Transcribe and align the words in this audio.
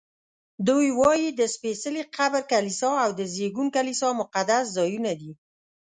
دوی 0.67 0.87
وایي 0.99 1.29
د 1.39 1.41
سپېڅلي 1.55 2.03
قبر 2.15 2.41
کلیسا 2.51 2.91
او 3.03 3.09
د 3.19 3.21
زېږون 3.35 3.67
کلیسا 3.75 4.09
مقدس 4.21 4.65
ځایونه 4.77 5.11
دي. 5.19 5.31